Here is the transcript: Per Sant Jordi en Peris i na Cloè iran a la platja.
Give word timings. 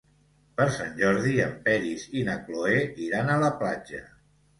Per 0.59 0.65
Sant 0.77 0.95
Jordi 1.01 1.33
en 1.43 1.53
Peris 1.67 2.05
i 2.21 2.23
na 2.29 2.37
Cloè 2.47 2.79
iran 3.09 3.31
a 3.35 3.37
la 3.45 3.53
platja. 3.61 4.01